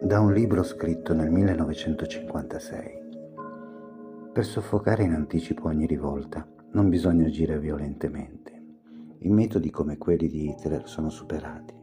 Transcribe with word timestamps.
Da 0.00 0.20
un 0.20 0.32
libro 0.32 0.62
scritto 0.62 1.12
nel 1.12 1.28
1956. 1.28 2.82
Per 4.32 4.44
soffocare 4.44 5.02
in 5.02 5.12
anticipo 5.12 5.66
ogni 5.66 5.86
rivolta 5.86 6.46
non 6.70 6.88
bisogna 6.88 7.26
agire 7.26 7.58
violentemente. 7.58 8.52
I 9.18 9.28
metodi 9.28 9.70
come 9.70 9.98
quelli 9.98 10.28
di 10.28 10.50
Hitler 10.50 10.88
sono 10.88 11.10
superati. 11.10 11.74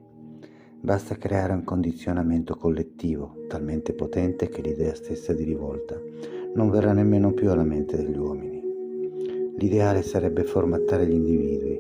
Basta 0.80 1.18
creare 1.18 1.52
un 1.52 1.66
condizionamento 1.66 2.56
collettivo 2.56 3.44
talmente 3.50 3.92
potente 3.92 4.48
che 4.48 4.62
l'idea 4.62 4.96
stessa 4.96 5.34
di 5.34 5.44
rivolta 5.44 6.00
non 6.54 6.70
verrà 6.70 6.94
nemmeno 6.94 7.34
più 7.34 7.52
alla 7.52 7.66
mente 7.66 7.98
degli 7.98 8.18
uomini. 8.18 8.64
L'ideale 9.58 10.04
sarebbe 10.04 10.46
formattare 10.46 11.06
gli 11.06 11.16
individui 11.16 11.78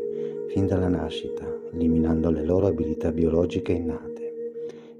fin 0.49 0.67
dalla 0.67 0.89
nascita, 0.89 1.45
eliminando 1.71 2.29
le 2.29 2.43
loro 2.43 2.67
abilità 2.67 3.13
biologiche 3.13 3.71
innate. 3.71 4.24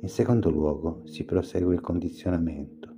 In 0.06 0.12
secondo 0.12 0.52
luogo 0.52 1.02
si 1.06 1.24
prosegue 1.24 1.74
il 1.74 1.82
condizionamento, 1.82 2.94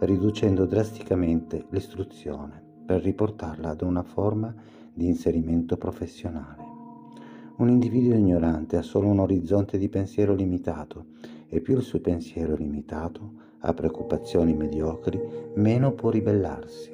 riducendo 0.00 0.66
drasticamente 0.66 1.66
l'istruzione 1.70 2.60
per 2.84 3.00
riportarla 3.00 3.68
ad 3.68 3.82
una 3.82 4.02
forma 4.02 4.52
di 4.92 5.06
inserimento 5.06 5.76
professionale. 5.76 6.64
Un 7.58 7.68
individuo 7.68 8.16
ignorante 8.16 8.76
ha 8.76 8.82
solo 8.82 9.06
un 9.06 9.20
orizzonte 9.20 9.78
di 9.78 9.88
pensiero 9.88 10.34
limitato 10.34 11.04
e 11.48 11.60
più 11.60 11.76
il 11.76 11.84
suo 11.84 12.00
pensiero 12.00 12.54
è 12.54 12.58
limitato, 12.58 13.34
ha 13.60 13.72
preoccupazioni 13.72 14.52
mediocri, 14.52 15.20
meno 15.54 15.92
può 15.92 16.10
ribellarsi. 16.10 16.90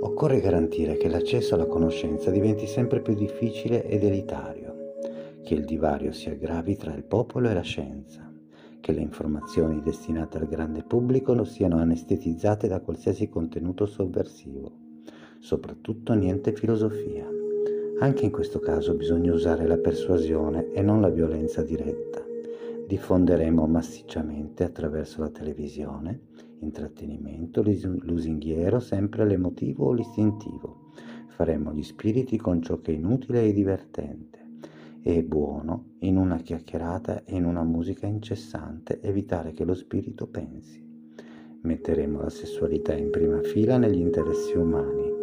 Occorre 0.00 0.40
garantire 0.40 0.96
che 0.96 1.08
l'accesso 1.08 1.56
alla 1.56 1.66
conoscenza 1.66 2.30
diventi 2.30 2.68
sempre 2.68 3.00
più 3.00 3.14
difficile 3.14 3.84
ed 3.84 4.04
elitario, 4.04 4.83
che 5.44 5.54
il 5.54 5.66
divario 5.66 6.10
si 6.10 6.30
aggravi 6.30 6.74
tra 6.76 6.94
il 6.94 7.04
popolo 7.04 7.50
e 7.50 7.54
la 7.54 7.60
scienza, 7.60 8.32
che 8.80 8.92
le 8.92 9.02
informazioni 9.02 9.82
destinate 9.82 10.38
al 10.38 10.48
grande 10.48 10.82
pubblico 10.82 11.34
non 11.34 11.44
siano 11.44 11.76
anestetizzate 11.76 12.66
da 12.66 12.80
qualsiasi 12.80 13.28
contenuto 13.28 13.84
sovversivo, 13.84 14.72
soprattutto 15.38 16.14
niente 16.14 16.54
filosofia. 16.54 17.28
Anche 18.00 18.24
in 18.24 18.30
questo 18.30 18.58
caso 18.58 18.94
bisogna 18.94 19.34
usare 19.34 19.66
la 19.66 19.76
persuasione 19.76 20.72
e 20.72 20.80
non 20.80 21.02
la 21.02 21.10
violenza 21.10 21.62
diretta. 21.62 22.24
Diffonderemo 22.86 23.66
massicciamente 23.66 24.64
attraverso 24.64 25.20
la 25.20 25.28
televisione, 25.28 26.20
intrattenimento, 26.60 27.62
lusinghiero, 27.62 28.80
sempre 28.80 29.26
l'emotivo 29.26 29.88
o 29.88 29.92
l'istintivo. 29.92 30.90
Faremo 31.28 31.72
gli 31.74 31.82
spiriti 31.82 32.38
con 32.38 32.62
ciò 32.62 32.80
che 32.80 32.92
è 32.92 32.94
inutile 32.94 33.44
e 33.44 33.52
divertente 33.52 34.43
e 35.04 35.22
buono 35.22 35.92
in 36.00 36.16
una 36.16 36.38
chiacchierata 36.38 37.24
e 37.24 37.36
in 37.36 37.44
una 37.44 37.62
musica 37.62 38.06
incessante 38.06 39.00
evitare 39.02 39.52
che 39.52 39.64
lo 39.64 39.74
spirito 39.74 40.26
pensi. 40.26 40.82
Metteremo 41.60 42.22
la 42.22 42.30
sessualità 42.30 42.94
in 42.94 43.10
prima 43.10 43.40
fila 43.42 43.76
negli 43.76 44.00
interessi 44.00 44.56
umani 44.56 45.14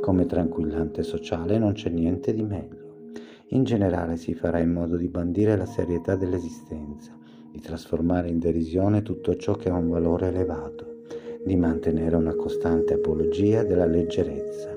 come 0.00 0.24
tranquillante 0.24 1.02
sociale 1.02 1.58
non 1.58 1.74
c'è 1.74 1.90
niente 1.90 2.32
di 2.32 2.42
meglio. 2.42 3.12
In 3.48 3.64
generale 3.64 4.16
si 4.16 4.34
farà 4.34 4.58
in 4.58 4.72
modo 4.72 4.96
di 4.96 5.08
bandire 5.08 5.56
la 5.56 5.66
serietà 5.66 6.16
dell'esistenza, 6.16 7.16
di 7.50 7.60
trasformare 7.60 8.28
in 8.28 8.38
derisione 8.38 9.02
tutto 9.02 9.36
ciò 9.36 9.54
che 9.54 9.68
ha 9.68 9.74
un 9.74 9.88
valore 9.88 10.28
elevato, 10.28 11.02
di 11.44 11.54
mantenere 11.56 12.16
una 12.16 12.34
costante 12.34 12.94
apologia 12.94 13.62
della 13.62 13.86
leggerezza, 13.86 14.76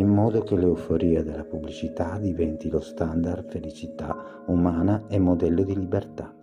in 0.00 0.08
modo 0.08 0.42
che 0.42 0.56
l'euforia 0.56 1.22
della 1.22 1.44
pubblicità 1.44 2.18
diventi 2.18 2.70
lo 2.70 2.80
standard 2.80 3.50
felicità 3.50 4.42
umana 4.46 5.04
e 5.08 5.18
modello 5.18 5.62
di 5.62 5.76
libertà. 5.76 6.34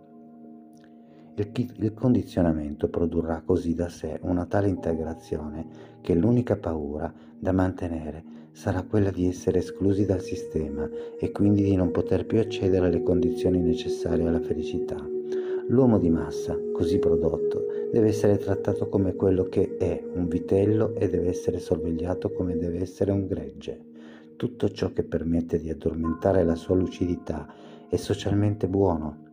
Il, 1.33 1.93
condizionamento 1.93 2.87
produrrà 2.87 3.41
così 3.43 3.73
da 3.73 3.89
sé 3.89 4.19
una 4.23 4.45
tale 4.45 4.67
integrazione 4.67 5.65
che 6.01 6.13
l'unica 6.13 6.55
paura 6.55 7.11
da 7.37 7.51
mantenere 7.51 8.23
sarà 8.51 8.83
quella 8.83 9.11
di 9.11 9.27
essere 9.27 9.59
esclusi 9.59 10.05
dal 10.05 10.21
sistema 10.21 10.87
e 11.19 11.31
quindi 11.31 11.63
di 11.63 11.75
non 11.75 11.89
poter 11.89 12.25
più 12.27 12.39
accedere 12.39 12.87
alle 12.87 13.01
condizioni 13.01 13.59
necessarie 13.59 14.27
alla 14.27 14.41
felicità. 14.41 15.16
L'uomo 15.69 15.99
di 15.99 16.09
massa, 16.09 16.57
così 16.73 16.99
prodotto, 16.99 17.65
deve 17.91 18.07
essere 18.07 18.37
trattato 18.37 18.89
come 18.89 19.15
quello 19.15 19.43
che 19.43 19.77
è 19.77 20.03
un 20.13 20.27
vitello 20.27 20.95
e 20.95 21.09
deve 21.09 21.29
essere 21.29 21.59
sorvegliato 21.59 22.31
come 22.31 22.57
deve 22.57 22.81
essere 22.81 23.11
un 23.11 23.27
gregge. 23.27 23.79
Tutto 24.35 24.69
ciò 24.69 24.91
che 24.93 25.03
permette 25.03 25.59
di 25.59 25.69
addormentare 25.69 26.43
la 26.43 26.55
sua 26.55 26.75
lucidità 26.75 27.47
è 27.89 27.95
socialmente 27.95 28.67
buono, 28.67 29.25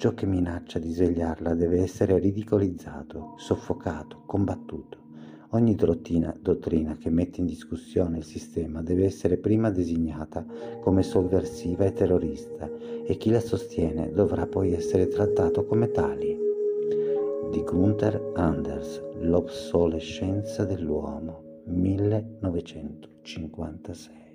Ciò 0.00 0.14
che 0.14 0.24
minaccia 0.24 0.78
di 0.78 0.92
svegliarla 0.92 1.52
deve 1.52 1.82
essere 1.82 2.18
ridicolizzato, 2.18 3.34
soffocato, 3.36 4.22
combattuto. 4.24 5.09
Ogni 5.52 5.74
dottrina, 5.74 6.32
dottrina 6.40 6.96
che 6.96 7.10
mette 7.10 7.40
in 7.40 7.46
discussione 7.46 8.18
il 8.18 8.24
sistema 8.24 8.82
deve 8.82 9.04
essere 9.04 9.36
prima 9.36 9.68
designata 9.70 10.46
come 10.80 11.02
sovversiva 11.02 11.84
e 11.84 11.92
terrorista 11.92 12.70
e 13.04 13.16
chi 13.16 13.30
la 13.30 13.40
sostiene 13.40 14.12
dovrà 14.12 14.46
poi 14.46 14.72
essere 14.72 15.08
trattato 15.08 15.64
come 15.64 15.90
tali. 15.90 16.38
Di 17.50 17.62
Gunther 17.62 18.30
Anders, 18.34 19.02
L'obsolescenza 19.22 20.64
dell'uomo, 20.64 21.62
1956 21.66 24.29